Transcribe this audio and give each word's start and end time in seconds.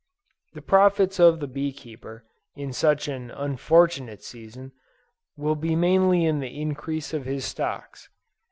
The 0.55 0.63
profits 0.63 1.19
of 1.19 1.41
the 1.41 1.47
bee 1.47 1.71
keeper, 1.71 2.23
in 2.55 2.73
such 2.73 3.07
an 3.07 3.29
unfortunate 3.29 4.23
season, 4.23 4.71
will 5.37 5.53
be 5.53 5.75
mainly 5.75 6.25
in 6.25 6.39
the 6.39 6.59
increase 6.59 7.13
of 7.13 7.25
his 7.25 7.45
stocks. 7.45 8.09